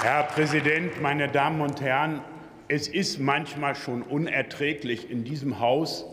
Herr 0.00 0.22
Präsident, 0.22 1.02
meine 1.02 1.26
Damen 1.26 1.60
und 1.60 1.80
Herren! 1.80 2.22
Es 2.68 2.86
ist 2.86 3.18
manchmal 3.18 3.74
schon 3.74 4.02
unerträglich 4.02 5.10
in 5.10 5.24
diesem 5.24 5.58
Haus, 5.58 6.06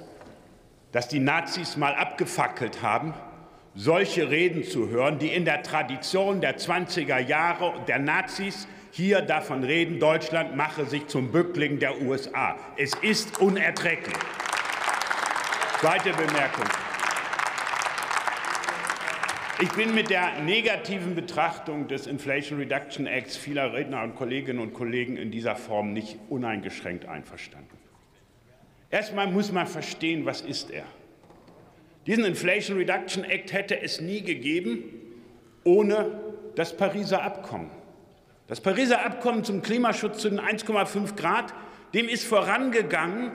dass 0.92 1.08
die 1.08 1.19
Nazis 1.19 1.78
mal 1.78 1.94
abgefackelt 1.94 2.81
haben, 2.81 3.13
solche 3.76 4.31
Reden 4.31 4.63
zu 4.63 4.90
hören, 4.90 5.19
die 5.19 5.28
in 5.28 5.46
der 5.46 5.62
Tradition 5.62 6.42
der 6.42 6.58
20er 6.58 7.19
Jahre 7.19 7.74
der 7.87 7.99
Nazis 7.99 8.67
hier 8.90 9.21
davon 9.21 9.63
reden, 9.63 9.99
Deutschland 9.99 10.56
mache 10.56 10.86
sich 10.86 11.06
zum 11.06 11.31
Bückling 11.31 11.78
der 11.78 12.02
USA. 12.02 12.56
Es 12.78 12.92
ist 13.04 13.40
unerträglich. 13.40 14.15
Zweite 15.79 16.09
Bemerkung. 16.12 16.66
Ich 19.62 19.72
bin 19.72 19.95
mit 19.95 20.09
der 20.09 20.41
negativen 20.41 21.16
Betrachtung 21.16 21.88
des 21.88 22.08
Inflation 22.08 22.59
Reduction 22.59 23.08
Acts 23.08 23.38
vieler 23.38 23.72
Redner 23.72 24.04
und 24.04 24.18
Kolleginnen 24.18 24.59
und 24.59 24.73
Kollegen 24.73 25.16
in 25.16 25.31
dieser 25.31 25.55
Form 25.55 25.94
nicht 25.94 26.18
uneingeschränkt 26.28 27.05
einverstanden. 27.05 27.78
Erstmal 28.90 29.28
muss 29.28 29.54
man 29.54 29.66
verstehen, 29.66 30.26
was 30.26 30.41
ist 30.41 30.72
er. 30.72 30.84
Diesen 32.05 32.26
Inflation 32.26 32.78
Reduction 32.78 33.23
Act 33.23 33.54
hätte 33.54 33.81
es 33.81 34.02
nie 34.02 34.23
gegeben 34.23 34.84
ohne 35.64 36.20
das 36.56 36.76
Pariser 36.76 37.23
Abkommen. 37.23 37.72
Das 38.48 38.59
Pariser 38.59 39.06
Abkommen 39.06 39.45
zum 39.45 39.62
Klimaschutz 39.62 40.20
zu 40.20 40.30
den 40.30 40.42
1,5 40.42 41.16
Grad, 41.16 41.53
dem 41.94 42.09
ist 42.09 42.26
vorangegangen 42.26 43.31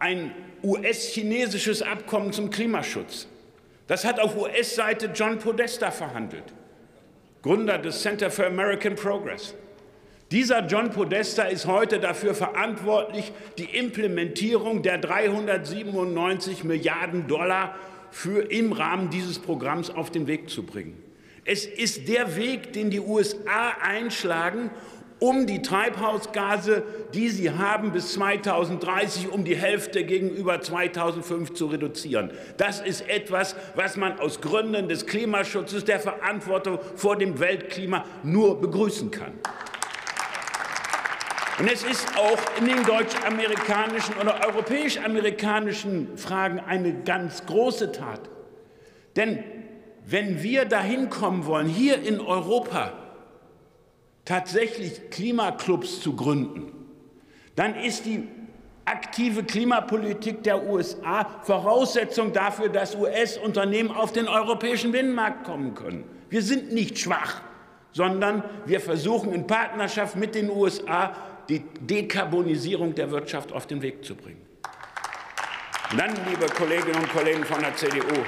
ein 0.00 0.32
US-chinesisches 0.64 1.82
Abkommen 1.82 2.32
zum 2.32 2.50
Klimaschutz. 2.50 3.28
Das 3.86 4.04
hat 4.04 4.18
auf 4.18 4.36
US-Seite 4.36 5.10
John 5.14 5.38
Podesta 5.38 5.90
verhandelt, 5.90 6.44
Gründer 7.42 7.76
des 7.78 8.00
Center 8.00 8.30
for 8.30 8.46
American 8.46 8.94
Progress. 8.94 9.54
Dieser 10.30 10.66
John 10.66 10.90
Podesta 10.90 11.42
ist 11.44 11.66
heute 11.66 12.00
dafür 12.00 12.34
verantwortlich, 12.34 13.30
die 13.58 13.76
Implementierung 13.76 14.82
der 14.82 14.96
397 14.98 16.64
Milliarden 16.64 17.28
Dollar 17.28 17.74
für 18.10 18.50
im 18.50 18.72
Rahmen 18.72 19.10
dieses 19.10 19.38
Programms 19.38 19.90
auf 19.90 20.10
den 20.10 20.26
Weg 20.26 20.48
zu 20.48 20.62
bringen. 20.62 21.00
Es 21.44 21.66
ist 21.66 22.08
der 22.08 22.36
Weg, 22.36 22.72
den 22.72 22.88
die 22.88 23.00
USA 23.00 23.74
einschlagen, 23.82 24.70
um 25.18 25.46
die 25.46 25.62
Treibhausgase, 25.62 26.82
die 27.14 27.28
sie 27.28 27.50
haben, 27.50 27.92
bis 27.92 28.12
2030 28.14 29.30
um 29.30 29.44
die 29.44 29.56
Hälfte 29.56 30.04
gegenüber 30.04 30.60
2005 30.60 31.54
zu 31.54 31.66
reduzieren. 31.66 32.30
Das 32.56 32.80
ist 32.80 33.08
etwas, 33.08 33.56
was 33.74 33.96
man 33.96 34.18
aus 34.18 34.40
Gründen 34.40 34.88
des 34.88 35.06
Klimaschutzes, 35.06 35.84
der 35.84 36.00
Verantwortung 36.00 36.78
vor 36.96 37.16
dem 37.16 37.38
Weltklima 37.38 38.04
nur 38.22 38.60
begrüßen 38.60 39.10
kann. 39.10 39.32
Und 41.58 41.70
es 41.70 41.84
ist 41.84 42.18
auch 42.18 42.38
in 42.58 42.66
den 42.66 42.82
deutsch-amerikanischen 42.82 44.16
oder 44.20 44.44
europäisch-amerikanischen 44.44 46.18
Fragen 46.18 46.58
eine 46.58 47.02
ganz 47.04 47.46
große 47.46 47.92
Tat. 47.92 48.20
Denn 49.14 49.44
wenn 50.04 50.42
wir 50.42 50.64
dahin 50.64 51.10
kommen 51.10 51.46
wollen, 51.46 51.68
hier 51.68 52.02
in 52.02 52.20
Europa, 52.20 52.92
tatsächlich 54.24 55.10
Klimaclubs 55.10 56.00
zu 56.00 56.14
gründen, 56.16 56.72
dann 57.56 57.74
ist 57.76 58.06
die 58.06 58.26
aktive 58.84 59.44
Klimapolitik 59.44 60.42
der 60.42 60.66
USA 60.66 61.26
Voraussetzung 61.42 62.32
dafür, 62.32 62.68
dass 62.68 62.96
US-Unternehmen 62.96 63.90
auf 63.90 64.12
den 64.12 64.28
europäischen 64.28 64.92
Binnenmarkt 64.92 65.44
kommen 65.44 65.74
können. 65.74 66.04
Wir 66.28 66.42
sind 66.42 66.72
nicht 66.72 66.98
schwach, 66.98 67.42
sondern 67.92 68.42
wir 68.66 68.80
versuchen 68.80 69.32
in 69.32 69.46
Partnerschaft 69.46 70.16
mit 70.16 70.34
den 70.34 70.50
USA 70.50 71.14
die 71.48 71.60
Dekarbonisierung 71.80 72.94
der 72.94 73.10
Wirtschaft 73.10 73.52
auf 73.52 73.66
den 73.66 73.82
Weg 73.82 74.04
zu 74.04 74.14
bringen. 74.14 74.44
Und 75.90 76.00
dann, 76.00 76.10
liebe 76.28 76.46
Kolleginnen 76.46 76.96
und 76.96 77.08
Kollegen 77.10 77.44
von 77.44 77.60
der 77.60 77.76
CDU, 77.76 78.24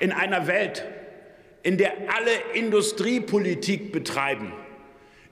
in 0.00 0.12
einer 0.12 0.46
Welt, 0.46 0.84
in 1.62 1.78
der 1.78 1.92
alle 2.14 2.30
Industriepolitik 2.54 3.90
betreiben, 3.90 4.52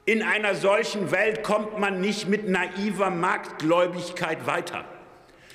in 0.06 0.22
einer 0.22 0.54
solchen 0.54 1.10
Welt 1.10 1.42
kommt 1.42 1.78
man 1.78 2.00
nicht 2.00 2.28
mit 2.28 2.48
naiver 2.48 3.10
Marktgläubigkeit 3.10 4.46
weiter. 4.46 4.84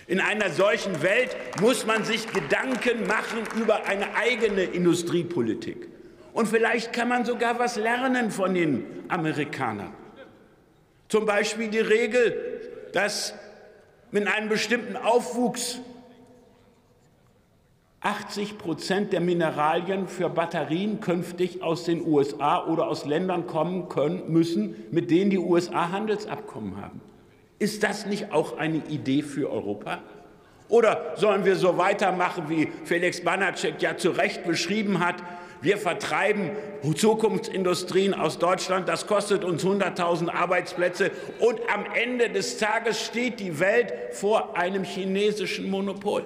In 0.08 0.20
einer 0.20 0.50
solchen 0.50 1.02
Welt 1.02 1.36
muss 1.62 1.86
man 1.86 2.04
sich 2.04 2.28
Gedanken 2.34 3.08
machen 3.08 3.40
über 3.56 3.86
eine 3.86 4.14
eigene 4.14 4.64
Industriepolitik. 4.64 5.88
Und 6.34 6.50
vielleicht 6.50 6.92
kann 6.92 7.08
man 7.08 7.24
sogar 7.24 7.60
was 7.60 7.78
lernen 7.78 8.30
von 8.30 8.54
den 8.54 9.06
Amerikanern. 9.08 9.94
Zum 11.08 11.26
Beispiel 11.26 11.70
die 11.70 11.80
Regel, 11.80 12.62
dass 12.92 13.34
mit 14.12 14.28
einem 14.28 14.50
bestimmten 14.50 14.98
Aufwuchs 14.98 15.80
80 18.04 18.58
Prozent 18.58 19.14
der 19.14 19.22
Mineralien 19.22 20.08
für 20.08 20.28
Batterien 20.28 21.02
künftig 21.02 21.62
aus 21.62 21.84
den 21.84 22.04
USA 22.04 22.66
oder 22.66 22.88
aus 22.88 23.06
Ländern 23.06 23.46
kommen 23.46 23.90
können 23.90 24.24
müssen, 24.28 24.76
mit 24.90 25.12
denen 25.12 25.30
die 25.30 25.38
USA 25.38 25.92
Handelsabkommen 25.92 26.82
haben. 26.82 27.00
Ist 27.60 27.84
das 27.84 28.08
nicht 28.08 28.32
auch 28.32 28.58
eine 28.58 28.78
Idee 28.90 29.22
für 29.22 29.52
Europa? 29.52 30.00
Oder 30.68 31.14
sollen 31.16 31.46
wir 31.46 31.56
so 31.56 31.78
weitermachen, 31.78 32.46
wie 32.48 32.72
Felix 32.86 33.24
Banacek 33.24 33.80
ja 33.84 33.96
zu 33.96 34.10
Recht 34.10 34.46
beschrieben 34.46 35.00
hat? 35.00 35.18
Wir 35.62 35.78
vertreiben 35.78 36.50
Zukunftsindustrien 36.96 38.16
aus 38.16 38.40
Deutschland. 38.40 38.90
Das 38.90 39.06
kostet 39.06 39.44
uns 39.44 39.64
100.000 39.64 40.30
Arbeitsplätze. 40.30 41.12
Und 41.40 41.60
am 41.72 41.86
Ende 41.94 42.30
des 42.32 42.58
Tages 42.58 43.00
steht 43.00 43.40
die 43.40 43.60
Welt 43.60 43.94
vor 44.14 44.58
einem 44.58 44.86
chinesischen 44.86 45.70
Monopol. 45.70 46.24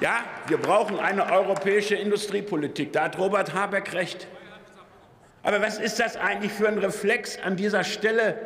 Ja, 0.00 0.24
wir 0.48 0.58
brauchen 0.58 0.98
eine 0.98 1.32
europäische 1.32 1.94
Industriepolitik. 1.94 2.92
Da 2.92 3.04
hat 3.04 3.18
Robert 3.18 3.54
Habeck 3.54 3.94
recht. 3.94 4.26
Aber 5.42 5.62
was 5.62 5.78
ist 5.78 5.98
das 6.00 6.16
eigentlich 6.16 6.52
für 6.52 6.68
ein 6.68 6.78
Reflex 6.78 7.38
an 7.38 7.56
dieser 7.56 7.82
Stelle 7.82 8.36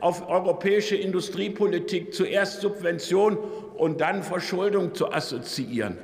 auf 0.00 0.28
europäische 0.28 0.94
Industriepolitik, 0.94 2.14
zuerst 2.14 2.60
Subvention 2.60 3.36
und 3.76 4.00
dann 4.00 4.22
Verschuldung 4.22 4.94
zu 4.94 5.10
assoziieren? 5.12 5.98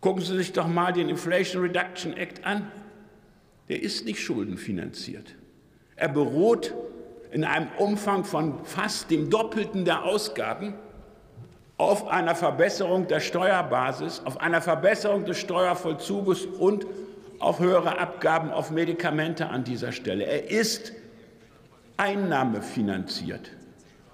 Gucken 0.00 0.22
Sie 0.22 0.36
sich 0.36 0.52
doch 0.52 0.66
mal 0.66 0.92
den 0.92 1.08
Inflation 1.08 1.62
Reduction 1.62 2.16
Act 2.16 2.44
an. 2.44 2.70
Der 3.68 3.82
ist 3.82 4.04
nicht 4.04 4.20
schuldenfinanziert. 4.20 5.34
Er 5.96 6.08
beruht 6.08 6.74
in 7.30 7.44
einem 7.44 7.68
Umfang 7.78 8.24
von 8.24 8.64
fast 8.64 9.10
dem 9.10 9.30
Doppelten 9.30 9.84
der 9.84 10.04
Ausgaben 10.04 10.74
auf 11.78 12.08
einer 12.08 12.34
Verbesserung 12.34 13.06
der 13.06 13.20
Steuerbasis, 13.20 14.22
auf 14.24 14.40
einer 14.40 14.62
Verbesserung 14.62 15.24
des 15.24 15.38
Steuervollzuges 15.38 16.46
und 16.46 16.86
auf 17.38 17.58
höhere 17.58 17.98
Abgaben 17.98 18.50
auf 18.50 18.70
Medikamente 18.70 19.48
an 19.48 19.64
dieser 19.64 19.92
Stelle. 19.92 20.24
Er 20.24 20.50
ist 20.50 20.92
einnahmefinanziert. 21.98 23.50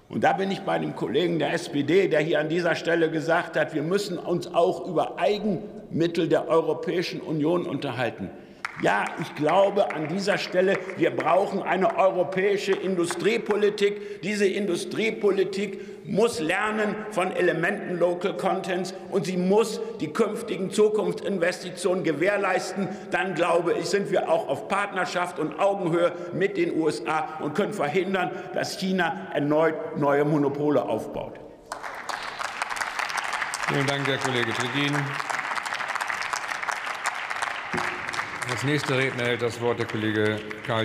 Und 0.09 0.23
da 0.23 0.33
bin 0.33 0.51
ich 0.51 0.61
bei 0.61 0.77
dem 0.77 0.95
Kollegen 0.95 1.39
der 1.39 1.53
SPD, 1.53 2.07
der 2.07 2.19
hier 2.19 2.39
an 2.39 2.49
dieser 2.49 2.75
Stelle 2.75 3.09
gesagt 3.09 3.57
hat, 3.57 3.73
wir 3.73 3.81
müssen 3.81 4.17
uns 4.19 4.53
auch 4.53 4.85
über 4.85 5.17
Eigenmittel 5.17 6.27
der 6.27 6.47
Europäischen 6.49 7.21
Union 7.21 7.65
unterhalten. 7.65 8.29
Ja, 8.81 9.05
ich 9.21 9.35
glaube 9.35 9.93
an 9.93 10.07
dieser 10.07 10.37
Stelle, 10.37 10.77
wir 10.97 11.15
brauchen 11.15 11.61
eine 11.61 11.97
europäische 11.97 12.73
Industriepolitik. 12.73 14.21
Diese 14.21 14.45
Industriepolitik 14.45 16.05
muss 16.05 16.39
lernen 16.39 16.95
von 17.11 17.31
Elementen 17.31 17.97
Local 17.97 18.35
Contents 18.35 18.93
und 19.09 19.25
sie 19.25 19.37
muss 19.37 19.79
die 20.01 20.11
künftigen 20.11 20.71
Zukunftsinvestitionen 20.71 22.03
gewährleisten. 22.03 22.89
Dann, 23.11 23.35
glaube 23.35 23.73
ich, 23.73 23.85
sind 23.85 24.11
wir 24.11 24.29
auch 24.29 24.49
auf 24.49 24.67
Partnerschaft 24.67 25.39
und 25.39 25.59
Augenhöhe 25.59 26.11
mit 26.33 26.57
den 26.57 26.77
USA 26.77 27.37
und 27.41 27.53
können 27.53 27.73
verhindern, 27.73 28.31
dass 28.53 28.77
China 28.79 29.27
erneut 29.33 29.97
neue 29.97 30.25
Monopole 30.25 30.83
aufbaut. 30.83 31.39
Vielen 33.67 33.87
Dank, 33.87 34.05
Herr 34.07 34.17
Kollege 34.17 34.51
Tridin. 34.51 34.93
Als 38.49 38.63
nächster 38.63 38.97
Redner 38.97 39.23
hält 39.23 39.41
das 39.41 39.61
Wort 39.61 39.79
der 39.79 39.85
Kollege 39.85 40.39
Karl 40.67 40.81